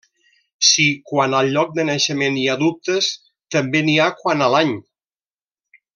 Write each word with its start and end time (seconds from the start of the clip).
Si 0.69 0.85
quant 1.09 1.35
al 1.41 1.51
lloc 1.57 1.75
de 1.75 1.85
naixement 1.91 2.39
hi 2.39 2.47
ha 2.53 2.57
dubtes, 2.63 3.13
també 3.57 3.85
n'hi 3.91 3.99
ha 4.07 4.11
quant 4.23 4.45
a 4.47 4.49
l'any. 4.55 4.73